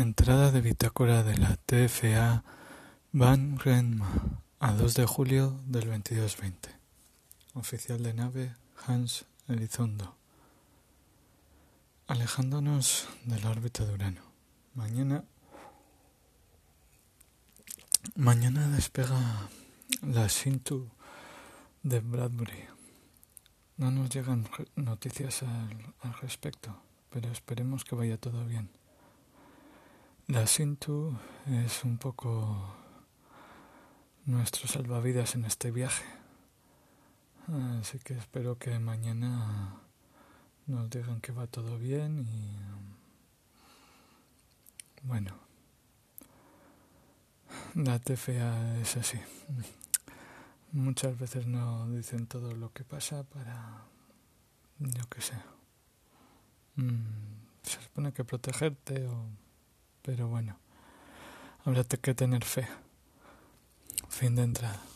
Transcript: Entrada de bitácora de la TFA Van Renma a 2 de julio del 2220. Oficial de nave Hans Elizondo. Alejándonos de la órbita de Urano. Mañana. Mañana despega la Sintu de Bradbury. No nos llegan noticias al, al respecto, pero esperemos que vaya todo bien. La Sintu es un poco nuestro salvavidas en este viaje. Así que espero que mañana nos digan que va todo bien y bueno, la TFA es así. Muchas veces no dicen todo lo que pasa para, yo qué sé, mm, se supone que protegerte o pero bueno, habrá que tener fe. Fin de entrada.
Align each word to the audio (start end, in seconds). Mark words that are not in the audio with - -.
Entrada 0.00 0.50
de 0.50 0.62
bitácora 0.62 1.22
de 1.22 1.36
la 1.36 1.56
TFA 1.56 2.42
Van 3.12 3.58
Renma 3.58 4.40
a 4.58 4.72
2 4.72 4.94
de 4.94 5.04
julio 5.04 5.60
del 5.66 5.90
2220. 5.90 6.70
Oficial 7.52 8.02
de 8.02 8.14
nave 8.14 8.56
Hans 8.86 9.26
Elizondo. 9.46 10.16
Alejándonos 12.06 13.08
de 13.26 13.40
la 13.40 13.50
órbita 13.50 13.84
de 13.84 13.92
Urano. 13.92 14.22
Mañana. 14.74 15.22
Mañana 18.14 18.68
despega 18.68 19.50
la 20.00 20.30
Sintu 20.30 20.88
de 21.82 22.00
Bradbury. 22.00 22.64
No 23.76 23.90
nos 23.90 24.08
llegan 24.08 24.48
noticias 24.76 25.42
al, 25.42 25.94
al 26.00 26.14
respecto, 26.22 26.74
pero 27.10 27.30
esperemos 27.30 27.84
que 27.84 27.96
vaya 27.96 28.16
todo 28.16 28.46
bien. 28.46 28.79
La 30.30 30.46
Sintu 30.46 31.12
es 31.48 31.82
un 31.82 31.98
poco 31.98 32.72
nuestro 34.26 34.68
salvavidas 34.68 35.34
en 35.34 35.44
este 35.44 35.72
viaje. 35.72 36.04
Así 37.80 37.98
que 37.98 38.14
espero 38.14 38.56
que 38.56 38.78
mañana 38.78 39.74
nos 40.68 40.88
digan 40.88 41.20
que 41.20 41.32
va 41.32 41.48
todo 41.48 41.78
bien 41.78 42.28
y 42.28 42.56
bueno, 45.02 45.34
la 47.74 47.98
TFA 47.98 48.78
es 48.78 48.96
así. 48.98 49.18
Muchas 50.70 51.18
veces 51.18 51.48
no 51.48 51.90
dicen 51.90 52.28
todo 52.28 52.54
lo 52.54 52.72
que 52.72 52.84
pasa 52.84 53.24
para, 53.24 53.82
yo 54.78 55.08
qué 55.10 55.22
sé, 55.22 55.34
mm, 56.76 57.00
se 57.64 57.82
supone 57.82 58.12
que 58.12 58.22
protegerte 58.22 59.08
o 59.08 59.49
pero 60.02 60.28
bueno, 60.28 60.56
habrá 61.64 61.84
que 61.84 62.14
tener 62.14 62.44
fe. 62.44 62.66
Fin 64.08 64.34
de 64.34 64.42
entrada. 64.42 64.89